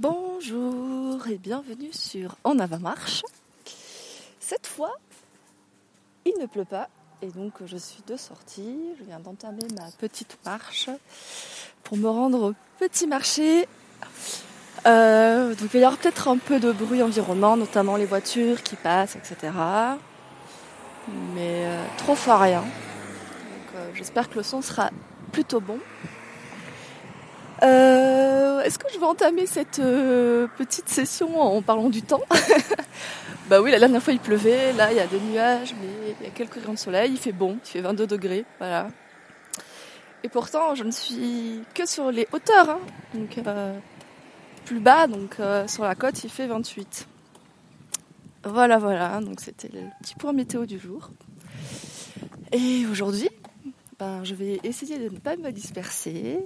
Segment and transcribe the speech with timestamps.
[0.00, 3.20] Bonjour et bienvenue sur En avant marche.
[4.40, 4.94] Cette fois,
[6.24, 6.88] il ne pleut pas
[7.20, 8.94] et donc je suis de sortie.
[8.98, 10.88] Je viens d'entamer ma petite marche
[11.84, 13.68] pour me rendre au petit marché.
[14.86, 18.76] Euh, donc il y avoir peut-être un peu de bruit environnant, notamment les voitures qui
[18.76, 19.52] passent, etc.
[21.34, 22.64] Mais euh, trop fort rien.
[23.76, 24.92] Euh, j'espère que le son sera
[25.30, 25.78] plutôt bon.
[28.64, 32.22] Est-ce que je vais entamer cette euh, petite session en parlant du temps
[33.48, 36.26] Bah oui, la dernière fois il pleuvait, là il y a des nuages, mais il
[36.26, 38.88] y a quelques rayons de soleil, il fait bon, il fait 22 degrés, voilà.
[40.22, 42.80] Et pourtant, je ne suis que sur les hauteurs, hein.
[43.14, 43.76] donc euh,
[44.64, 47.08] plus bas, donc sur la côte il fait 28.
[48.44, 51.10] Voilà, voilà, donc c'était le petit point météo du jour.
[52.52, 53.28] Et aujourd'hui,
[53.98, 56.38] ben, je vais essayer de ne pas me disperser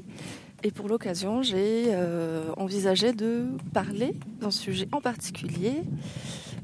[0.64, 5.82] et pour l'occasion, j'ai euh, envisagé de parler d'un sujet en particulier,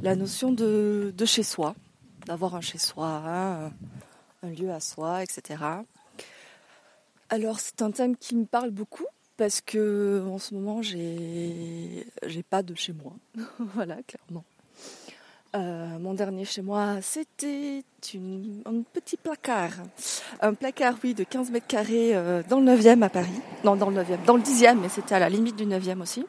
[0.03, 1.75] la notion de, chez soi,
[2.25, 3.71] d'avoir un chez soi, hein,
[4.43, 5.63] un lieu à soi, etc.
[7.29, 9.05] Alors c'est un thème qui me parle beaucoup
[9.37, 13.13] parce que en ce moment j'ai j'ai pas de chez moi,
[13.75, 14.45] voilà clairement.
[15.57, 17.83] Euh, mon dernier chez moi, c'était
[18.15, 19.73] un petit placard.
[20.41, 23.41] Un placard, oui, de 15 mètres carrés euh, dans le 9e à Paris.
[23.65, 26.25] Non, dans le 9e, dans le 10e, mais c'était à la limite du 9e aussi.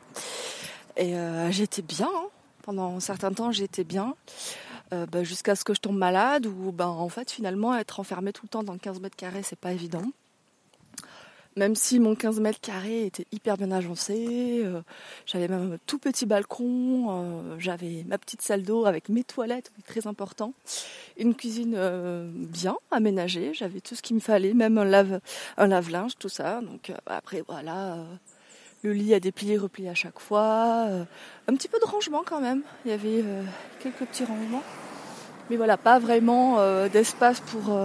[0.98, 2.10] Et euh, j'étais bien.
[2.12, 2.28] Hein.
[2.64, 4.16] Pendant un certain temps, j'étais bien.
[4.92, 8.42] Bah, jusqu'à ce que je tombe malade ou ben en fait finalement être enfermé tout
[8.44, 10.04] le temps dans le 15 mètres carrés c'est pas évident
[11.56, 14.82] même si mon 15 mètres carrés était hyper bien agencé, euh,
[15.26, 19.72] j'avais même un tout petit balcon, euh, j'avais ma petite salle d'eau avec mes toilettes,
[19.86, 20.54] très important,
[21.18, 25.20] une cuisine euh, bien aménagée, j'avais tout ce qu'il me fallait, même un lave,
[25.58, 26.62] un lave-linge, tout ça.
[26.62, 27.98] Donc après voilà,
[28.84, 30.88] le lit a déplié, replié à chaque fois,
[31.48, 32.62] un petit peu de rangement quand même.
[32.86, 33.24] Il y avait
[33.82, 34.64] quelques petits rangements,
[35.50, 37.78] mais voilà, pas vraiment d'espace pour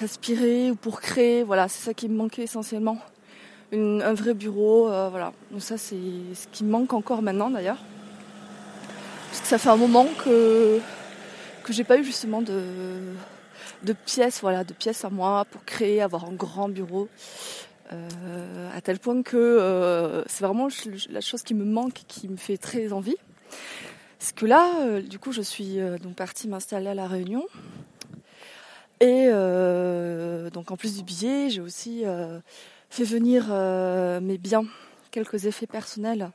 [0.00, 1.42] respirer ou pour créer.
[1.42, 2.98] Voilà, c'est ça qui me manquait essentiellement.
[3.72, 5.32] un vrai bureau, euh, voilà.
[5.50, 5.96] Donc ça, c'est
[6.34, 7.82] ce qui me manque encore maintenant d'ailleurs.
[9.30, 10.80] Parce que ça fait un moment que
[11.64, 12.62] que j'ai pas eu justement de
[13.82, 17.08] de pièces, voilà, de pièces à moi pour créer, avoir un grand bureau.
[17.92, 20.68] Euh, à tel point que euh, c'est vraiment
[21.10, 23.16] la chose qui me manque, qui me fait très envie.
[24.18, 27.44] Parce que là, du coup, je suis donc partie m'installer à la Réunion.
[29.04, 32.40] Et euh, donc en plus du billet, j'ai aussi euh,
[32.88, 34.64] fait venir euh, mes biens,
[35.10, 36.30] quelques effets personnels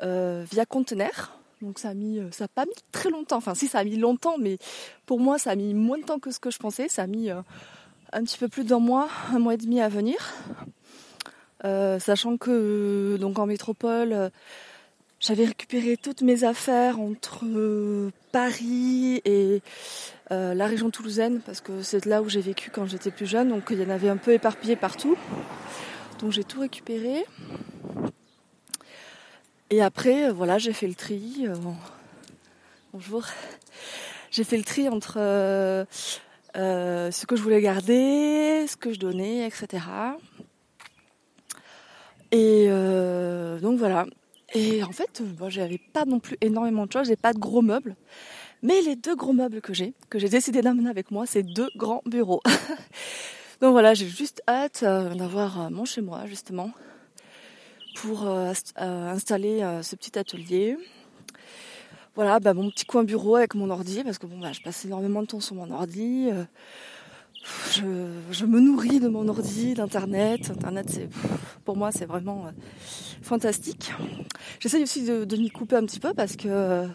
[0.00, 1.38] via conteneur.
[1.60, 3.36] Donc ça a mis, ça a pas mis très longtemps.
[3.36, 4.56] Enfin si ça a mis longtemps, mais
[5.04, 6.88] pour moi ça a mis moins de temps que ce que je pensais.
[6.88, 10.16] Ça a mis un petit peu plus d'un mois, un mois et demi à venir.
[11.62, 14.30] sachant que donc en métropole,
[15.22, 19.62] j'avais récupéré toutes mes affaires entre Paris et
[20.32, 23.50] euh, la région toulousaine, parce que c'est là où j'ai vécu quand j'étais plus jeune,
[23.50, 25.16] donc il y en avait un peu éparpillé partout.
[26.18, 27.24] Donc j'ai tout récupéré.
[29.70, 31.46] Et après, euh, voilà, j'ai fait le tri.
[31.46, 31.54] Euh,
[32.92, 33.24] bonjour.
[34.32, 35.18] J'ai fait le tri entre
[36.54, 39.84] ce que je voulais garder, ce que je donnais, etc.
[42.32, 42.68] Et
[43.60, 44.06] donc voilà.
[44.54, 47.62] Et en fait, moi, j'avais pas non plus énormément de choses, j'ai pas de gros
[47.62, 47.96] meubles.
[48.62, 51.70] Mais les deux gros meubles que j'ai, que j'ai décidé d'amener avec moi, c'est deux
[51.76, 52.42] grands bureaux.
[53.60, 56.70] Donc voilà, j'ai juste hâte euh, d'avoir euh, mon chez moi justement
[57.94, 60.76] pour euh, installer ce petit atelier.
[62.14, 64.84] Voilà, bah, mon petit coin bureau avec mon ordi, parce que bon, bah, je passe
[64.84, 66.30] énormément de temps sur mon ordi.
[67.72, 70.50] Je, me nourris de mon ordi, d'internet.
[70.50, 71.08] Internet, c'est
[71.64, 72.46] pour moi, c'est vraiment
[73.22, 73.92] fantastique.
[74.60, 76.86] J'essaye aussi de, m'y couper un petit peu parce que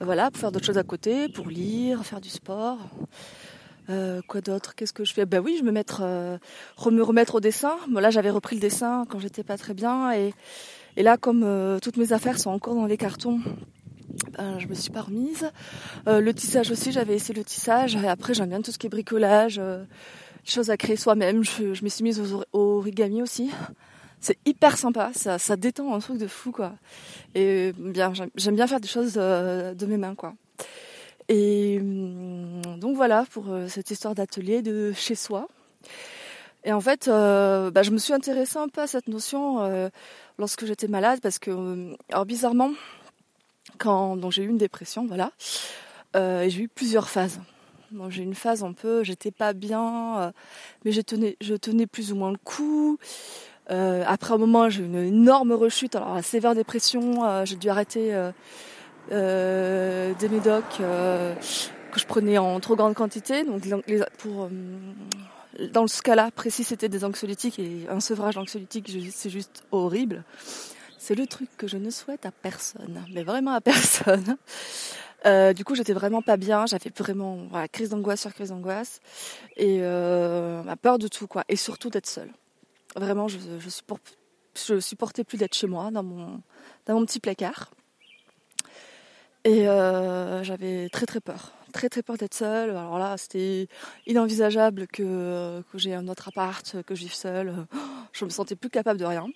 [0.00, 2.78] voilà, pour faire d'autres choses à côté, pour lire, faire du sport.
[3.90, 4.74] Euh, quoi d'autre?
[4.74, 5.26] Qu'est-ce que je fais?
[5.26, 6.38] Ben oui, je me mettre, euh,
[6.90, 7.76] me remettre au dessin.
[7.88, 10.32] Bon, là, j'avais repris le dessin quand j'étais pas très bien, et,
[10.96, 13.40] là, comme euh, toutes mes affaires sont encore dans les cartons,
[14.36, 15.50] ben, je me suis pas remise.
[16.06, 19.60] le tissage aussi, j'avais essayé le tissage, après, j'aime bien tout ce qui est bricolage,
[20.44, 21.44] choses à créer soi-même.
[21.44, 23.50] Je, me suis mise au, origami aussi
[24.24, 26.72] c'est hyper sympa, ça, détend un truc de fou quoi.
[27.34, 30.34] Et bien, j'aime bien faire des choses euh, de mes mains quoi.
[31.28, 35.46] Et hum, donc voilà pour euh, cette histoire d'atelier de chez soi.
[36.64, 39.90] Et en fait, euh, bah, je me suis intéressée un peu à cette notion
[40.38, 42.70] lorsque j'étais malade parce que, alors bizarrement,
[43.78, 45.32] quand j'ai eu une dépression, voilà,
[46.14, 47.40] j'ai eu plusieurs phases.
[48.08, 50.32] j'ai eu une phase un peu, j'étais pas bien,
[50.84, 52.98] mais je tenais, je tenais plus ou moins le coup.
[53.68, 58.10] après un moment, j'ai eu une énorme rechute, alors la sévère dépression, j'ai dû arrêter
[59.10, 63.44] des médocs que je prenais en trop grande quantité.
[63.44, 63.62] Donc
[64.18, 64.48] pour
[65.72, 70.24] dans ce cas-là précis, c'était des anxiolytiques et un sevrage anxiolytique, c'est juste horrible.
[71.04, 74.38] C'est le truc que je ne souhaite à personne, mais vraiment à personne.
[75.26, 76.66] Euh, du coup, j'étais vraiment pas bien.
[76.66, 79.00] J'avais vraiment crise d'angoisse sur crise d'angoisse
[79.56, 82.30] et euh, ma peur de tout quoi, et surtout d'être seule.
[82.94, 83.38] Vraiment, je,
[84.80, 86.42] supportais plus d'être chez moi dans mon
[86.84, 87.70] dans mon petit placard.
[89.44, 92.68] Et euh, j'avais très très peur, très très peur d'être seule.
[92.68, 93.68] Alors là, c'était
[94.06, 97.66] inenvisageable que, que j'ai un autre appart, que je vive seule.
[98.12, 99.26] Je me sentais plus capable de rien.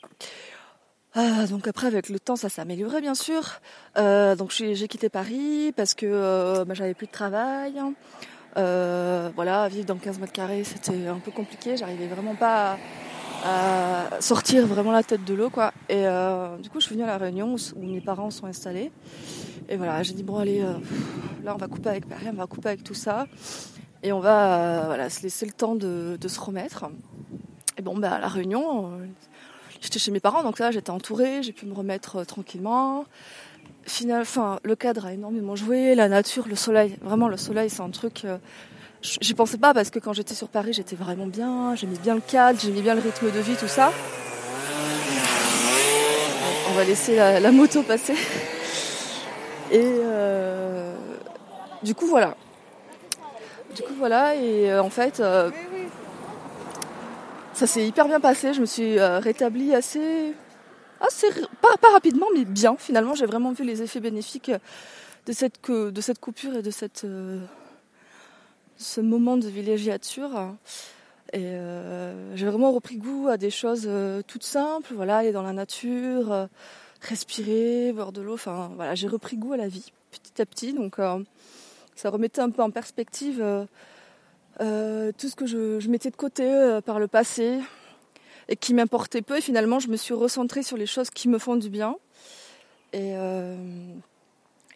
[1.16, 3.60] Euh, donc après, avec le temps, ça s'est amélioré, bien sûr.
[3.96, 7.81] Euh, donc j'ai quitté Paris parce que euh, bah, j'avais plus de travail.
[8.56, 11.76] Euh, voilà, vivre dans 15 mètres carrés, c'était un peu compliqué.
[11.76, 12.78] J'arrivais vraiment pas
[13.44, 15.72] à, sortir vraiment la tête de l'eau quoi.
[15.88, 16.05] Et
[16.60, 18.90] du coup je suis venue à la Réunion où, mes parents sont installés.
[19.69, 20.61] Et voilà, j'ai dit bon allez,
[21.44, 23.26] là on va couper avec Paris, on va couper avec tout ça.
[24.02, 26.87] Et on va voilà, se laisser le temps de, de, se remettre.
[27.76, 28.93] Et bon bah à la Réunion,
[29.80, 33.04] j'étais chez mes parents donc là j'étais entourée, j'ai pu me remettre tranquillement.
[33.86, 34.25] Final,
[34.64, 38.26] le cadre a énormément joué, la nature, le soleil, vraiment le soleil c'est un truc
[39.00, 42.20] J'y pensais pas parce que quand j'étais sur Paris, j'étais vraiment bien, j'aimais bien le
[42.20, 43.92] cadre, j'aimais bien le rythme de vie, tout ça.
[46.70, 48.14] On va laisser la, moto passer.
[49.70, 50.96] Et euh,
[51.84, 52.36] du coup, voilà.
[53.76, 54.34] Du coup, voilà.
[54.34, 55.50] Et euh, en fait, euh,
[57.58, 58.55] ça s'est hyper bien passé.
[58.55, 60.32] Je me suis rétablie assez,
[61.00, 61.26] assez
[61.60, 62.76] pas, pas rapidement, mais bien.
[62.78, 64.52] Finalement, j'ai vraiment vu les effets bénéfiques
[65.26, 67.05] de cette, de cette coupure et de cette
[68.78, 70.55] ce moment de villégiature.
[71.34, 75.43] Et euh, j'ai vraiment repris goût à des choses euh, toutes simples, voilà, aller dans
[75.43, 76.46] la nature, euh,
[77.02, 78.34] respirer, voir de l'eau.
[78.34, 80.72] Enfin, voilà, j'ai repris goût à la vie petit à petit.
[80.72, 80.96] Donc,
[81.96, 83.44] ça remettait un peu en perspective
[84.58, 87.60] tout ce que je, mettais de côté par le passé
[88.49, 89.38] et qui m'importait peu.
[89.38, 91.96] Et finalement, je me suis recentrée sur les choses qui me font du bien.
[92.93, 93.14] Et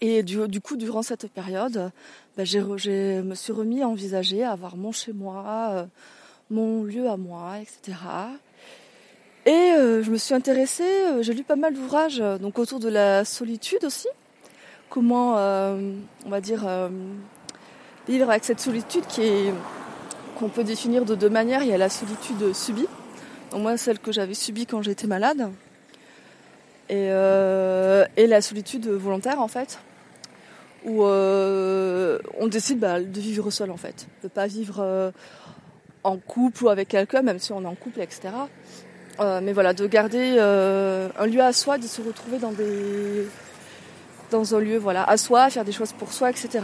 [0.05, 1.93] et du, coup, durant cette période,
[2.37, 2.59] bah, je
[3.21, 5.85] me suis remis à envisager à avoir mon chez moi, euh,
[6.51, 7.97] mon lieu à moi, etc.
[9.47, 12.89] Et euh, je me suis intéressée, euh, j'ai lu pas mal d'ouvrages donc autour de
[12.89, 14.09] la solitude aussi.
[14.91, 16.67] Comment, on va dire,
[18.09, 19.55] vivre avec cette solitude qui est
[20.39, 21.63] qu'on peut définir de deux manières.
[21.63, 22.89] Il y a la solitude subie,
[23.51, 25.51] donc moi celle que j'avais subie quand j'étais malade,
[26.89, 29.79] et, et la solitude volontaire en fait
[30.85, 35.11] où euh, on décide bah, de vivre seul en fait, de pas vivre euh,
[36.05, 38.31] en couple ou avec quelqu'un, même si on est en couple, etc.
[39.21, 43.27] Euh, mais voilà, de garder un lieu à soi, de se retrouver dans des
[44.31, 46.61] dans un lieu voilà à soi, faire des choses pour soi, etc.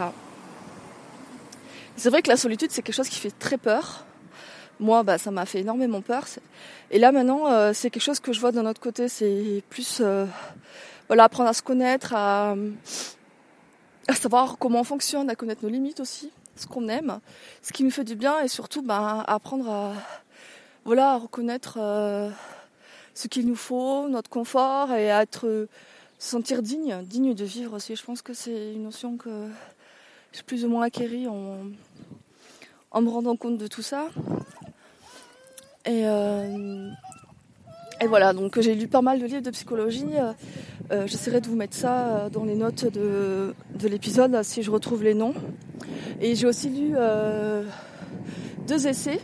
[1.99, 4.07] C'est vrai que la solitude c'est quelque chose qui fait très peur.
[4.81, 6.25] Moi, bah, ça m'a fait énormément peur.
[6.93, 9.09] Et là maintenant, c'est quelque chose que je vois d'un autre côté.
[9.09, 10.01] C'est plus
[11.09, 12.55] voilà apprendre à se connaître, à
[14.15, 17.21] savoir comment on fonctionne, à connaître nos limites aussi, ce qu'on aime,
[17.63, 19.93] ce qui nous fait du bien et surtout bah, apprendre à,
[20.85, 22.31] voilà, reconnaître euh,
[23.13, 25.69] ce qu'il nous faut, notre confort et à être, euh,
[26.19, 27.95] se sentir digne, digne de vivre aussi.
[27.95, 29.49] Je pense que c'est une notion que
[30.47, 34.09] plus ou moins acquérie en, me rendant compte de tout ça.
[35.85, 36.91] Et, euh,
[38.01, 40.07] et voilà, donc j'ai lu pas mal de livres de psychologie.
[40.91, 44.71] Euh, j'essaierai de vous mettre ça euh, dans les notes de, de l'épisode si je
[44.71, 45.35] retrouve les noms.
[46.21, 47.63] Et j'ai aussi lu euh,
[48.67, 49.21] deux essais.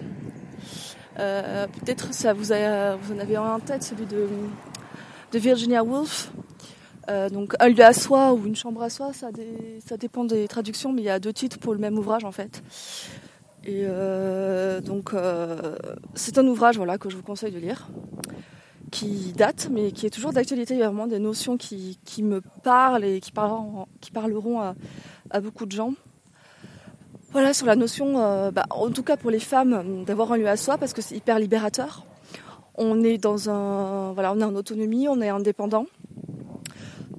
[1.16, 6.32] Peut-être ça vous, a, vous en avez un en tête, celui de Virginia Woolf.
[7.30, 9.30] Donc un lieu à soi ou une chambre à soi, ça,
[9.96, 12.62] dépend des traductions, mais il y a deux titres pour le même ouvrage en fait.
[13.64, 13.86] Et
[14.84, 15.14] donc
[16.14, 17.88] c'est un ouvrage voilà que je vous conseille de lire
[18.94, 20.74] qui date, mais qui est toujours d'actualité.
[20.74, 25.40] Il y a vraiment des notions qui, me parlent et qui parleront, qui parleront à,
[25.40, 25.94] beaucoup de gens.
[27.32, 30.46] Voilà, sur la notion, euh, bah, en tout cas pour les femmes, d'avoir un lieu
[30.46, 32.06] à soi, parce que c'est hyper libérateur.
[32.76, 35.86] On est dans un, on est en autonomie, on est indépendant,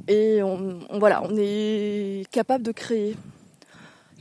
[0.08, 3.16] et on, voilà, on est capable de créer,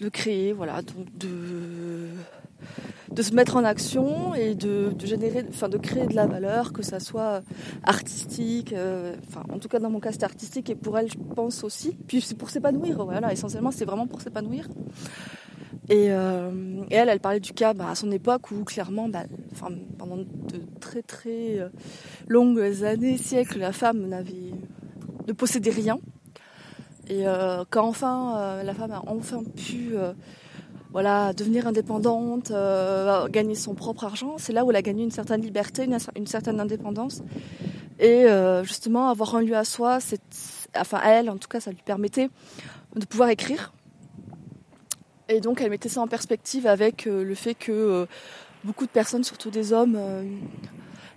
[0.01, 2.09] de créer, voilà, de
[3.11, 6.83] de se mettre en action et de, générer, enfin de créer de la valeur, que
[6.83, 7.43] ça soit
[7.85, 11.19] artistique, euh, enfin en tout cas dans mon cas c'était artistique et pour elle je
[11.35, 11.97] pense aussi.
[12.09, 14.69] Puis c'est pour s'épanouir, voilà, essentiellement c'est vraiment pour s'épanouir.
[15.91, 19.25] Et, elle, elle parlait du cas bah, à son époque où clairement, bah,
[19.99, 21.59] pendant de très très
[22.27, 24.55] longues années, siècles, la femme n'avait
[25.27, 25.99] ne possédait rien.
[27.09, 27.25] Et
[27.71, 29.95] quand enfin la femme a enfin pu
[30.95, 35.11] voilà, devenir indépendante, euh, gagner son propre argent, c'est là où elle a gagné une
[35.11, 37.21] certaine liberté, une, certaine indépendance.
[37.99, 39.99] Et euh, justement, avoir un lieu à soi,
[40.77, 42.31] enfin à elle en tout cas, ça lui permettait
[42.95, 43.73] de pouvoir écrire.
[45.29, 48.07] Et donc elle mettait ça en perspective avec euh, le fait que
[48.63, 49.99] beaucoup de personnes, surtout des hommes,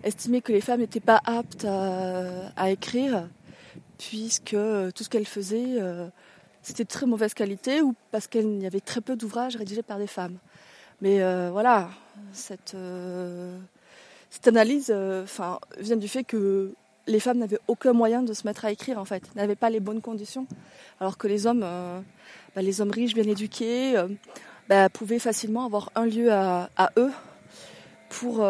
[0.04, 3.30] estimaient que les femmes n'étaient pas aptes à écrire,
[3.98, 5.80] puisque tout ce qu'elles faisaient
[6.68, 10.00] c'était de très mauvaise qualité ou parce qu'il y avait très peu d'ouvrages rédigés par
[10.00, 10.38] des femmes.
[11.00, 11.90] Mais euh, voilà,
[12.34, 13.58] cette, euh,
[14.46, 15.26] analyse euh,
[15.80, 16.74] vient du fait que
[17.08, 19.80] les femmes n'avaient aucun moyen de se mettre à écrire en fait, n'avaient pas les
[19.80, 20.46] bonnes conditions,
[21.00, 23.96] alors que les hommes, bah, les hommes riches, bien éduqués,
[24.68, 27.14] bah, pouvaient facilement avoir un lieu à, à eux
[28.10, 28.46] pour,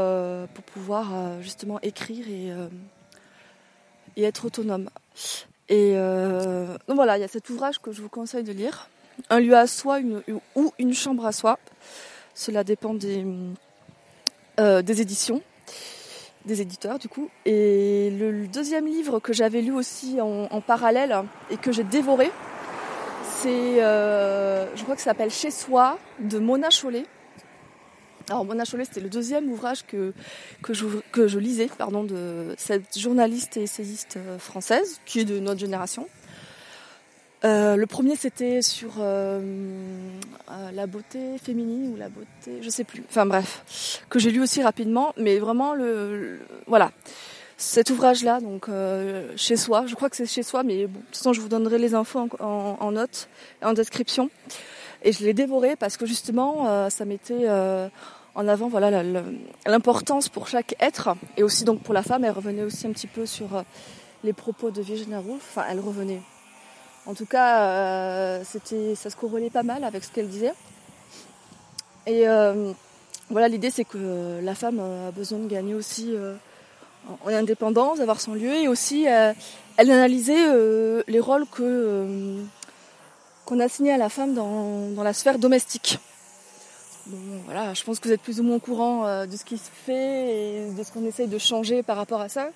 [0.53, 2.51] pour pouvoir justement écrire et,
[4.15, 4.89] et être autonome.
[5.69, 8.89] Et euh, donc voilà, il y a cet ouvrage que je vous conseille de lire.
[9.29, 9.99] Un lieu à soi
[10.55, 11.59] ou une chambre à soi.
[12.33, 13.25] Cela dépend des,
[14.59, 15.41] euh, des éditions,
[16.45, 17.29] des éditeurs du coup.
[17.45, 22.31] Et le deuxième livre que j'avais lu aussi en, parallèle et que j'ai dévoré,
[23.39, 27.05] c'est, euh, je crois que ça s'appelle Chez soi de Mona Chollet.
[28.29, 30.13] Alors Mona Chollet, c'était le deuxième ouvrage que,
[30.61, 35.61] que, je, lisais pardon, de cette journaliste et essayiste euh, française, qui est de notre
[35.61, 36.09] génération.
[37.45, 39.39] Euh, le premier, c'était sur euh,
[40.73, 43.01] la beauté féminine ou la beauté, je sais plus.
[43.07, 46.91] Enfin bref, que j'ai lu aussi rapidement, mais vraiment le, voilà,
[47.55, 48.67] cet ouvrage-là, donc
[49.37, 49.85] chez soi.
[49.85, 51.93] Je crois que c'est chez soi, mais bon, de toute façon, je vous donnerai les
[51.93, 53.29] infos en, en, notes
[53.61, 54.29] et en description.
[55.03, 57.45] Et je l'ai dévoré parce que justement, ça m'était
[58.37, 59.03] en avant voilà
[59.65, 62.23] l'importance pour chaque être et aussi donc pour la femme.
[62.23, 63.63] Elle revenait aussi un petit peu sur euh,
[64.23, 65.41] les propos de Virginia Woolf.
[65.49, 66.21] Enfin, elle revenait.
[67.07, 70.53] En tout cas, euh, c'était, ça se corrélait pas mal avec ce qu'elle disait.
[72.05, 72.71] Et euh,
[73.31, 76.13] voilà, l'idée c'est que la femme a besoin de gagner aussi
[77.25, 79.35] en indépendance, d'avoir son lieu et aussi elle
[79.91, 80.47] analysait
[81.07, 82.37] les rôles que
[83.45, 85.99] qu'on assignait à la femme dans, dans la sphère domestique.
[87.45, 89.57] Voilà, je pense que vous êtes plus ou moins au courant euh, de ce qui
[89.57, 92.49] se fait et de ce qu'on essaye de changer par rapport à ça.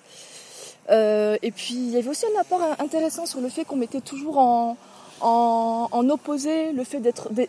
[0.90, 4.00] Euh, et puis il y avait aussi un apport intéressant sur le fait qu'on mettait
[4.00, 4.76] toujours en,
[5.20, 7.00] en, opposé le fait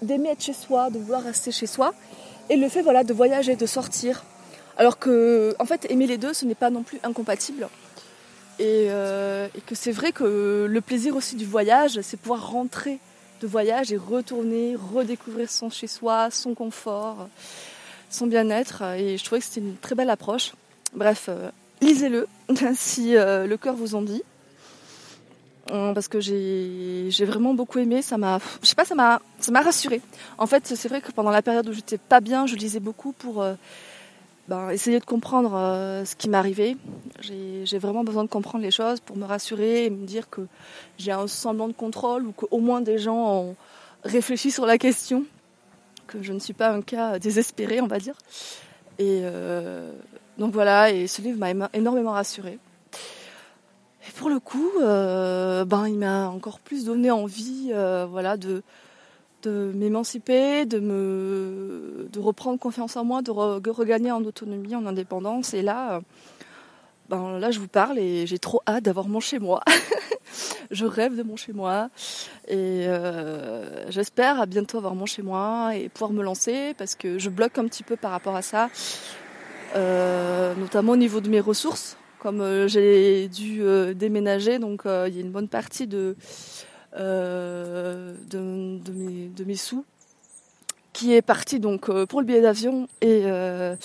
[0.01, 1.93] d'aimer être chez soi, de vouloir rester chez soi,
[2.49, 4.23] et le fait voilà de voyager, de sortir.
[4.77, 7.67] Alors que en fait aimer les deux, ce n'est pas non plus incompatible.
[8.59, 12.99] Et, euh, et que c'est vrai que le plaisir aussi du voyage, c'est pouvoir rentrer
[13.47, 17.27] voyage et retourner, redécouvrir son chez-soi, son confort,
[18.09, 18.83] son bien-être.
[18.97, 20.53] Et je trouvais que c'était une très belle approche.
[20.93, 21.49] Bref, euh,
[21.81, 22.27] lisez-le
[22.75, 24.23] si euh, le cœur vous en dit.
[25.71, 29.51] Euh, parce que j'ai vraiment beaucoup aimé, ça m'a, je sais pas, ça m'a, ça
[29.51, 30.01] m'a rassuré.
[30.37, 33.13] En fait, c'est vrai que pendant la période où j'étais pas bien, je lisais beaucoup
[33.13, 33.45] pour
[34.49, 36.75] ben, essayer de comprendre euh, ce qui m'arrivait.
[37.21, 40.41] J'ai vraiment besoin de comprendre les choses pour me rassurer et me dire que
[40.97, 43.55] j'ai un semblant de contrôle ou qu'au moins des gens ont
[44.03, 45.23] réfléchi sur la question,
[46.07, 48.15] que je ne suis pas un cas désespéré, on va dire.
[48.99, 49.93] Et euh,
[50.37, 52.59] donc voilà, et ce livre m'a énormément rassuré.
[54.05, 57.71] Et pour le coup, euh, ben, il m'a encore plus donné envie
[58.09, 58.61] voilà, de,
[59.43, 63.31] de m'émanciper, de me, de reprendre confiance en moi, de,
[63.69, 65.53] regagner en autonomie, en indépendance.
[65.53, 66.01] Et là,
[67.09, 69.61] ben là, je vous parle et j'ai trop hâte d'avoir mon chez moi.
[70.71, 71.89] je rêve de mon chez moi
[72.47, 77.19] et euh, j'espère à bientôt avoir mon chez moi et pouvoir me lancer parce que
[77.19, 78.69] je bloque un petit peu par rapport à ça,
[79.75, 81.97] euh, notamment au niveau de mes ressources.
[82.19, 83.61] Comme euh, j'ai dû
[83.95, 86.15] déménager, donc il y a une bonne partie de
[86.95, 89.83] euh, de, mes, sous,
[90.91, 93.75] qui est parti donc euh, pour le billet d'avion et euh,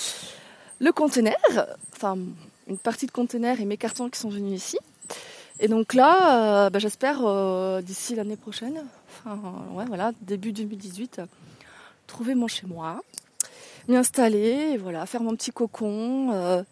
[0.78, 1.34] le conteneur,
[1.96, 2.18] enfin
[2.66, 4.78] une partie de conteneur et mes cartons qui sont venus ici.
[5.58, 8.84] Et donc là, bah, j'espère d'ici l'année prochaine,
[9.26, 11.22] ouais voilà, début 2018,
[12.06, 13.00] trouver mon chez moi,
[13.88, 16.64] m'y installer, voilà, faire mon petit cocon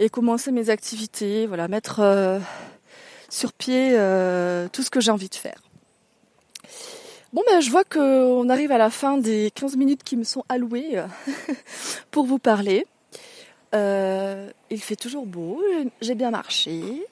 [0.00, 2.40] et commencer mes activités, voilà, mettre
[3.30, 3.92] sur pied
[4.72, 5.62] tout ce que j'ai envie de faire.
[7.36, 10.42] Bon ben je vois qu'on arrive à la fin des 15 minutes qui me sont
[10.48, 11.06] allouées euh,
[12.10, 12.86] pour vous parler.
[13.74, 15.62] Euh, il fait toujours beau,
[16.00, 17.06] j'ai bien marché.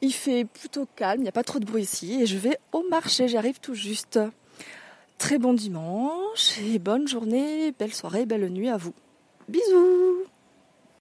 [0.00, 2.56] Il fait plutôt calme, il n'y a pas trop de bruit ici et je vais
[2.70, 4.20] au marché, j'arrive tout juste.
[5.18, 8.94] très bon dimanche et bonne journée, belle soirée, belle nuit à vous.
[9.48, 10.22] Bisous